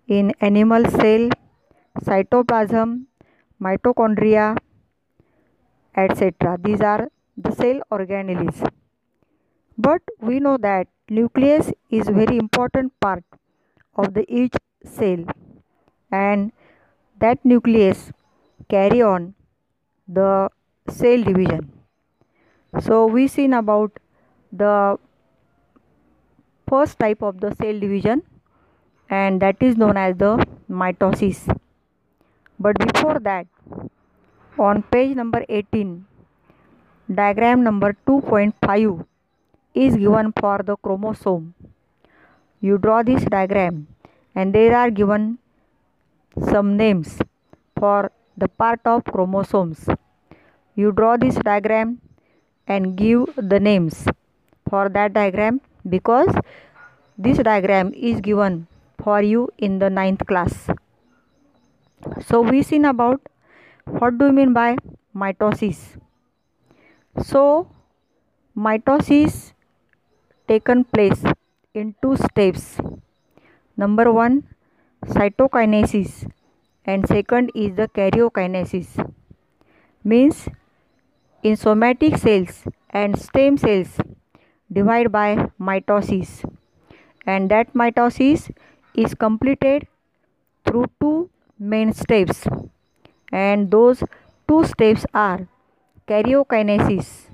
in 0.08 0.32
animal 0.52 0.90
cell 1.02 1.30
cytoplasm 2.08 2.96
mitochondria 3.68 4.48
etc 6.06 6.58
these 6.64 6.82
are 6.82 7.10
the 7.38 7.52
cell 7.52 7.82
organelles. 7.92 8.68
But 9.78 10.02
we 10.20 10.40
know 10.40 10.58
that 10.58 10.88
nucleus 11.08 11.72
is 11.92 12.10
very 12.10 12.38
important 12.38 13.00
part 13.00 13.24
of 13.96 14.14
the 14.16 14.26
each 14.28 14.56
cell 14.84 15.24
and 16.12 16.52
that 17.20 17.44
nucleus 17.46 18.12
carry 18.70 19.02
on 19.02 19.36
the 20.08 20.50
cell 20.90 21.24
division. 21.24 21.77
So 22.82 23.06
we 23.06 23.28
seen 23.28 23.54
about 23.54 23.92
the 24.52 24.98
first 26.70 27.00
type 27.00 27.22
of 27.22 27.40
the 27.40 27.56
cell 27.56 27.80
division 27.80 28.24
and 29.10 29.42
that 29.42 29.62
is 29.62 29.78
known 29.78 29.98
as 29.98 30.18
the 30.18 30.46
mitosis. 30.70 31.48
But 32.60 32.78
before 32.80 33.20
that 33.20 33.48
on 34.58 34.84
page 34.84 35.16
number 35.16 35.46
18 35.48 36.06
Diagram 37.10 37.64
number 37.64 37.96
2.5 38.06 39.06
is 39.74 39.96
given 39.96 40.34
for 40.38 40.58
the 40.62 40.76
chromosome. 40.76 41.54
You 42.60 42.78
draw 42.78 43.02
this 43.02 43.24
diagram 43.24 43.88
and 44.36 44.54
there 44.54 44.76
are 44.76 44.92
given 44.92 45.38
some 46.52 46.76
names 46.76 47.20
for 47.80 48.12
the 48.36 48.50
part 48.50 48.82
of 48.84 49.06
chromosomes. 49.06 49.88
You 50.76 50.92
draw 50.92 51.16
this 51.16 51.36
diagram 51.36 52.02
and 52.68 52.96
give 52.98 53.26
the 53.36 53.60
names 53.60 54.06
for 54.70 54.90
that 54.90 55.14
diagram 55.14 55.62
because 55.90 56.34
this 57.18 57.38
diagram 57.38 57.94
is 57.94 58.22
given 58.22 58.68
for 59.04 59.22
you 59.22 59.50
in 59.58 59.80
the 59.80 59.90
ninth 59.90 60.26
class. 60.28 60.70
So 62.28 62.42
we 62.42 62.64
seen 62.64 62.86
about 62.86 63.22
what 63.86 64.18
do 64.18 64.26
you 64.28 64.34
mean 64.34 64.54
by 64.54 64.76
mitosis 65.16 65.98
So, 67.18 67.68
mitosis 68.56 69.54
taken 70.48 70.84
place 70.84 71.24
in 71.74 71.96
two 72.02 72.16
steps. 72.18 72.78
Number 73.76 74.12
one, 74.12 74.44
cytokinesis, 75.06 76.30
and 76.86 77.08
second 77.08 77.52
is 77.56 77.76
the 77.76 77.88
karyokinesis. 77.88 78.90
Means 80.04 80.48
in 81.44 81.56
somatic 81.56 82.18
cells 82.18 82.64
and 82.90 83.20
stem 83.20 83.58
cells 83.58 83.98
divide 84.72 85.12
by 85.12 85.50
mitosis, 85.60 86.44
and 87.26 87.50
that 87.52 87.74
mitosis 87.74 88.52
is 88.94 89.14
completed 89.14 89.88
through 90.66 90.86
two 91.00 91.30
main 91.60 91.94
steps, 91.94 92.48
and 93.32 93.72
those 93.72 94.04
two 94.48 94.64
steps 94.66 95.06
are 95.14 95.48
karyokinesis 96.08 97.28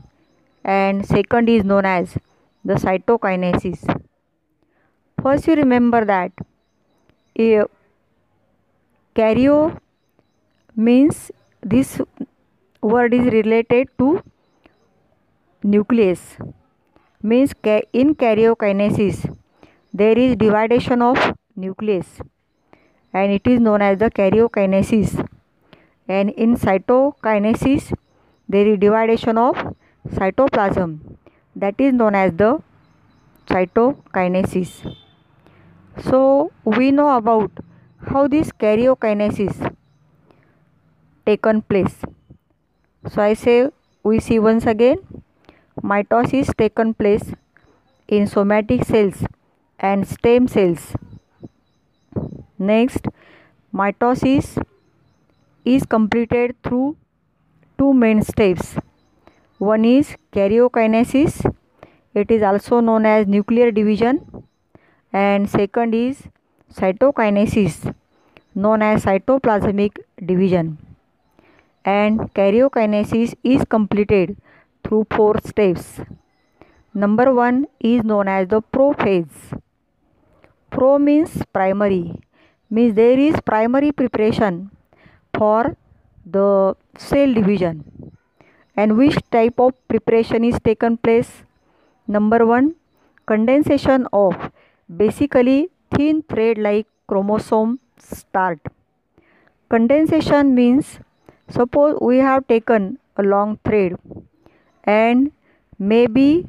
and 0.64 1.06
second 1.06 1.50
is 1.50 1.64
known 1.64 1.86
as 1.86 2.18
the 2.64 2.76
cytokinesis. 2.76 3.84
First 5.22 5.48
you 5.48 5.56
remember 5.56 6.06
that 6.06 6.32
eh, 7.36 7.64
karyo 9.16 9.80
means 10.76 11.32
this 11.62 12.02
word 12.84 13.14
is 13.14 13.32
related 13.34 13.88
to 13.98 14.22
nucleus 15.64 16.38
means 17.22 17.54
in 17.94 18.14
karyokinesis 18.16 19.26
there 19.94 20.18
is 20.18 20.36
dividation 20.36 21.02
of 21.02 21.18
nucleus 21.56 22.22
and 23.14 23.32
it 23.32 23.46
is 23.46 23.60
known 23.60 23.82
as 23.82 24.00
the 24.00 24.10
karyokinesis. 24.10 25.28
And 26.08 26.32
in 26.32 26.58
cytokinesis 26.58 27.94
there 28.50 28.68
is 28.68 28.80
dividation 28.80 29.38
of 29.38 29.56
cytoplasm 30.10 31.18
that 31.56 31.76
is 31.78 31.94
known 31.94 32.16
as 32.16 32.34
the 32.34 32.62
cytokinesis. 33.48 34.96
So 36.10 36.52
we 36.66 36.92
know 36.92 37.16
about 37.16 37.52
how 38.08 38.28
this 38.28 38.52
karyokinesis 38.52 39.76
taken 41.26 41.62
place 41.62 42.02
so 43.10 43.22
i 43.22 43.34
say 43.34 43.70
we 44.04 44.20
see 44.20 44.40
once 44.40 44.66
again 44.66 44.98
mitosis 45.84 46.56
taken 46.56 46.94
place 46.94 47.34
in 48.08 48.28
somatic 48.28 48.84
cells 48.84 49.24
and 49.80 50.08
stem 50.08 50.48
cells 50.48 50.94
next 52.58 53.08
mitosis 53.74 54.58
is 55.66 55.86
completed 55.86 56.56
through 56.64 56.96
two 57.78 57.94
main 57.94 58.22
steps. 58.22 58.76
One 59.58 59.86
is 59.86 60.16
karyokinesis, 60.34 61.54
it 62.14 62.32
is 62.32 62.44
also 62.44 62.82
known 62.82 63.06
as 63.06 63.28
nuclear 63.28 63.72
division, 63.72 64.44
and 65.12 65.50
second 65.50 65.96
is 65.96 66.24
cytokinesis, 66.74 67.94
known 68.54 68.82
as 68.82 69.06
cytoplasmic 69.06 70.00
division. 70.26 70.78
And 71.86 72.34
karyokinesis 72.34 73.36
is 73.44 73.66
completed 73.66 74.38
through 74.84 75.08
four 75.12 75.40
steps. 75.46 76.00
Number 76.94 77.34
one 77.34 77.68
is 77.80 78.04
known 78.04 78.28
as 78.28 78.48
the 78.48 78.62
prophase. 78.62 79.60
Pro 80.70 80.98
means 80.98 81.44
primary, 81.52 82.20
means 82.70 82.96
there 82.96 83.20
is 83.20 83.36
primary 83.46 83.92
preparation 83.92 84.72
for 85.38 85.76
the 86.26 86.76
cell 86.98 87.34
division 87.34 87.84
and 88.76 88.98
which 88.98 89.18
type 89.30 89.60
of 89.60 89.74
preparation 89.88 90.44
is 90.44 90.58
taken 90.64 90.98
place 90.98 91.44
number 92.08 92.46
1 92.46 92.74
condensation 93.32 94.08
of 94.14 94.52
basically 95.04 95.70
thin 95.96 96.22
thread 96.32 96.58
like 96.58 96.88
chromosome 97.08 97.74
start 97.98 98.60
condensation 99.74 100.56
means 100.56 101.00
suppose 101.50 101.98
we 102.02 102.18
have 102.18 102.48
taken 102.48 103.00
a 103.18 103.24
long 103.24 103.60
thread 103.66 103.96
and 104.84 105.32
maybe 105.80 106.46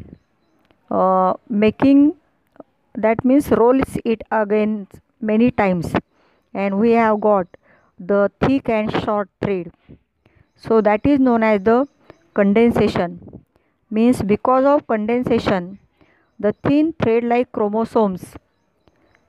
uh, 0.90 1.34
making 1.48 2.14
that 2.94 3.24
means 3.24 3.50
rolls 3.50 3.98
it 4.04 4.22
again 4.30 4.86
many 5.20 5.50
times 5.50 5.92
and 6.52 6.78
we 6.78 6.92
have 6.92 7.20
got 7.20 7.46
the 7.98 8.30
thick 8.40 8.68
and 8.68 8.92
short 9.04 9.28
thread. 9.42 9.72
So 10.56 10.80
that 10.80 11.04
is 11.04 11.18
known 11.18 11.42
as 11.42 11.62
the 11.62 11.86
condensation. 12.34 13.44
Means 13.90 14.22
because 14.22 14.64
of 14.64 14.86
condensation 14.86 15.78
the 16.38 16.52
thin 16.52 16.92
thread 17.00 17.24
like 17.24 17.52
chromosomes 17.52 18.34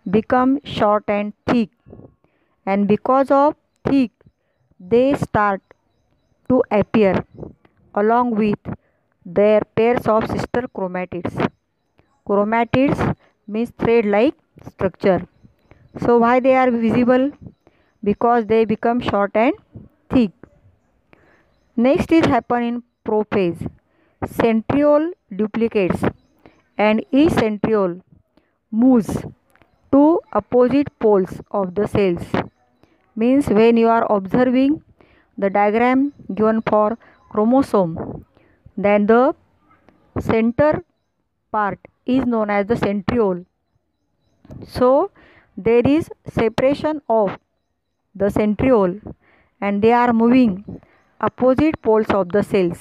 become 0.10 0.60
short 0.64 1.04
and 1.08 1.34
thick. 1.48 1.70
And 2.66 2.88
because 2.88 3.30
of 3.32 3.56
thick 3.88 4.12
they 4.80 5.14
start 5.16 5.62
to 6.50 6.64
appear 6.72 7.26
along 7.96 8.32
with 8.36 8.60
their 9.26 9.62
pairs 9.76 10.08
of 10.08 10.28
sister 10.30 10.64
chromatids 10.76 11.36
chromatids 12.28 13.02
means 13.48 13.72
thread 13.84 14.06
like 14.06 14.36
structure 14.72 15.22
so 16.06 16.18
why 16.18 16.40
they 16.40 16.56
are 16.56 16.72
visible 16.72 17.32
because 18.04 18.46
they 18.46 18.66
become 18.66 19.00
short 19.00 19.36
and 19.36 19.54
thick. 20.10 20.32
Next 21.76 22.12
is 22.12 22.26
happen 22.26 22.64
in 22.64 22.84
prophase. 23.06 23.70
Centriole 24.26 25.12
duplicates 25.36 26.04
and 26.78 27.04
each 27.12 27.32
centriole 27.32 28.02
moves 28.72 29.26
to 29.92 30.22
opposite 30.34 30.98
poles 31.00 31.42
of 31.52 31.76
the 31.76 31.88
cells. 31.88 32.45
Means 33.16 33.48
when 33.48 33.78
you 33.78 33.88
are 33.88 34.06
observing 34.12 34.84
the 35.38 35.50
diagram 35.50 36.14
given 36.34 36.62
for 36.62 36.98
chromosome 37.30 38.26
then 38.78 39.06
the 39.06 39.36
center 40.20 40.84
part 41.52 41.80
is 42.06 42.26
known 42.26 42.50
as 42.50 42.66
the 42.68 42.76
centriole. 42.76 43.46
So 44.68 45.12
there 45.58 45.86
is 45.86 46.10
separation 46.28 47.02
of 47.10 47.38
the 48.14 48.26
centriole 48.26 49.00
and 49.62 49.82
they 49.82 49.94
are 49.94 50.14
moving 50.14 50.82
opposite 51.22 51.82
poles 51.82 52.10
of 52.10 52.30
the 52.30 52.44
cells. 52.44 52.80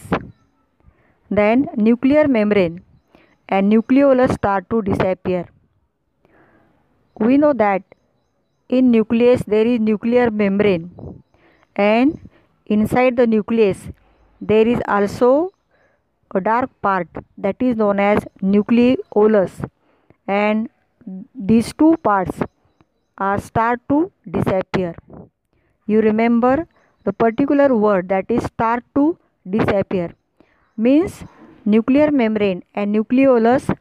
Then 1.30 1.68
nuclear 1.76 2.26
membrane 2.28 2.82
and 3.48 3.72
nucleolus 3.72 4.34
start 4.34 4.68
to 4.70 4.82
disappear. 4.82 5.48
We 7.18 7.38
know 7.38 7.52
that 7.52 7.82
in 8.68 8.90
nucleus 8.90 9.42
there 9.46 9.66
is 9.66 9.81
nuclear 9.81 10.31
membrane 10.31 10.90
and 11.77 12.18
inside 12.66 13.16
the 13.16 13.27
nucleus 13.27 13.88
there 14.40 14.66
is 14.66 14.81
also 14.87 15.50
a 16.35 16.40
dark 16.40 16.70
part 16.83 17.09
that 17.38 17.57
is 17.61 17.77
known 17.77 18.00
as 18.00 18.24
nucleolus 18.42 19.53
and 20.27 20.68
these 21.35 21.72
two 21.72 21.96
parts 21.98 22.40
are 23.18 23.38
start 23.38 23.81
to 23.88 24.11
disappear. 24.29 24.94
You 25.87 26.00
remember 26.00 26.66
the 27.05 27.12
particular 27.12 27.74
word 27.77 28.09
that 28.09 28.24
is 28.29 28.44
start 28.44 28.85
to 28.94 29.18
disappear 29.48 30.14
means 30.77 31.24
nuclear 31.64 32.11
membrane 32.11 32.62
and 32.74 32.94
nucleolus 32.94 33.72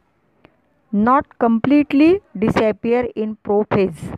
not 0.92 1.38
completely 1.38 2.20
disappear 2.38 3.08
in 3.16 3.36
prophase. 3.44 4.16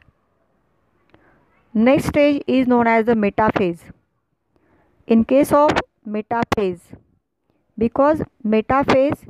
Next 1.77 2.07
stage 2.07 2.43
is 2.47 2.67
known 2.67 2.87
as 2.87 3.05
the 3.07 3.15
metaphase. 3.15 3.81
In 5.07 5.25
case 5.25 5.53
of 5.53 5.71
metaphase, 6.09 6.81
because 7.77 8.23
metaphase 8.45 9.29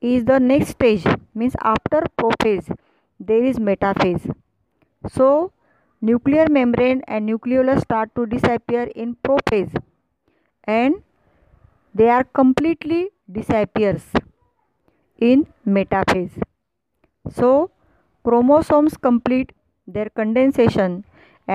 is 0.00 0.24
the 0.26 0.38
next 0.38 0.68
stage 0.76 1.04
means 1.34 1.56
after 1.62 2.02
prophase 2.18 2.76
there 3.18 3.42
is 3.42 3.58
metaphase 3.58 4.30
so, 5.08 5.52
nuclear 6.02 6.46
membrane 6.50 7.02
and 7.08 7.26
nucleolus 7.26 7.80
start 7.80 8.14
to 8.14 8.26
disappear 8.26 8.82
in 8.94 9.16
prophase 9.16 9.74
and 10.64 11.02
they 11.94 12.08
are 12.10 12.24
completely 12.24 13.08
disappears 13.30 14.02
in 15.18 15.46
metaphase. 15.66 16.42
So, 17.30 17.70
chromosomes 18.22 18.96
complete 18.98 19.52
their 19.86 20.10
condensation 20.10 21.04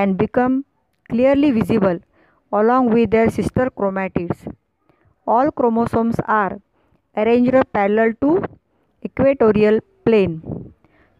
and 0.01 0.17
become 0.23 0.55
clearly 1.09 1.51
visible 1.57 1.99
along 2.51 2.89
with 2.95 3.11
their 3.11 3.29
sister 3.29 3.69
chromatids. 3.77 4.39
All 5.27 5.51
chromosomes 5.51 6.19
are 6.25 6.59
arranged 7.15 7.55
parallel 7.73 8.13
to 8.21 8.31
equatorial 9.03 9.79
plane 10.05 10.35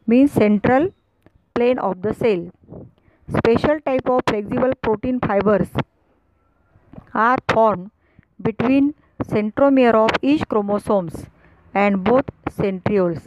means 0.07 0.31
central 0.31 0.91
plane 1.55 1.79
of 1.79 2.01
the 2.01 2.13
cell. 2.13 2.43
Special 3.37 3.79
type 3.81 4.07
of 4.15 4.21
flexible 4.27 4.73
protein 4.81 5.19
fibers 5.19 5.69
are 7.13 7.37
formed 7.51 7.89
between 8.41 8.93
centromere 9.23 9.95
of 9.95 10.11
each 10.21 10.47
chromosomes 10.47 11.25
and 11.73 12.03
both 12.03 12.25
centrioles 12.51 13.25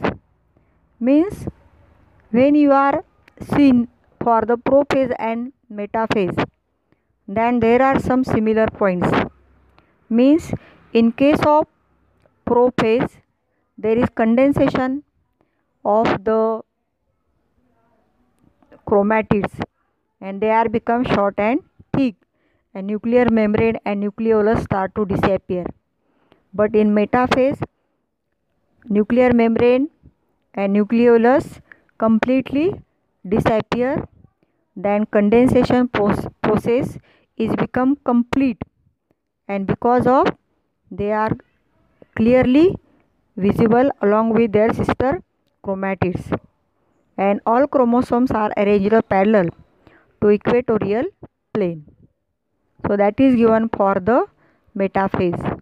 means 0.99 1.47
when 2.31 2.55
you 2.55 2.71
are 2.71 3.03
seen 3.53 3.87
for 4.23 4.41
the 4.41 4.57
prophase 4.57 5.13
and 5.17 5.53
metaphase. 5.71 6.45
Then 7.27 7.59
there 7.59 7.81
are 7.81 7.99
some 7.99 8.23
similar 8.23 8.67
points. 8.67 9.09
Means 10.09 10.51
in 10.93 11.11
case 11.11 11.39
of 11.45 11.67
prophase 12.45 13.11
there 13.77 13.97
is 13.97 14.09
condensation 14.15 15.03
of 15.85 16.23
the 16.23 16.61
chromatids 18.87 19.61
and 20.19 20.41
they 20.41 20.49
are 20.49 20.67
become 20.67 21.05
short 21.05 21.35
and 21.37 21.61
thick 21.93 22.15
and 22.73 22.87
nuclear 22.87 23.25
membrane 23.29 23.77
and 23.85 24.03
nucleolus 24.03 24.63
start 24.63 24.93
to 24.95 25.05
disappear. 25.05 25.65
But 26.53 26.75
in 26.75 26.93
metaphase 26.95 27.61
nuclear 28.85 29.31
membrane 29.33 29.89
and 30.55 30.75
nucleolus 30.75 31.61
completely 31.99 32.81
disappear 33.27 34.07
then 34.75 35.05
condensation 35.05 35.87
process 35.89 36.97
is 37.37 37.55
become 37.55 37.97
complete. 38.05 38.61
And 39.47 39.67
because 39.67 40.07
of 40.07 40.27
they 40.91 41.11
are 41.11 41.31
clearly 42.15 42.75
visible 43.35 43.89
along 44.01 44.33
with 44.33 44.51
their 44.53 44.73
sister 44.73 45.21
chromatids. 45.63 46.37
And 47.17 47.41
all 47.45 47.67
chromosomes 47.67 48.31
are 48.31 48.51
arranged 48.55 48.93
parallel 49.09 49.49
to 50.21 50.29
equatorial 50.29 51.05
plane. 51.53 51.85
So 52.87 52.95
that 52.95 53.19
is 53.19 53.35
given 53.35 53.69
for 53.69 53.95
the 53.95 54.25
metaphase 54.77 55.58